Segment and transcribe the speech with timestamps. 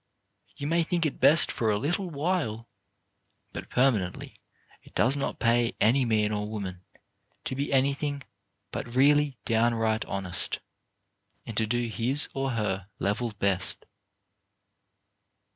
[0.55, 2.67] You may think it best for a little while,
[3.53, 4.37] but per manently
[4.81, 6.83] it does not pay any man or woman
[7.45, 8.23] to be anything
[8.71, 10.59] but really, downright honest,
[11.45, 13.85] and to do his or her level best.